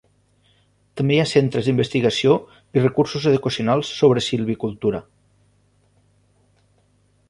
[1.01, 2.39] També hi ha centres d'investigació
[2.79, 5.07] i recursos educacionals sobre silvicultura.